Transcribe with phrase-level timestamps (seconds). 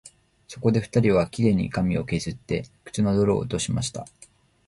[0.47, 4.07] そこで二人は、綺麗に髪をけずって、靴の泥を落としました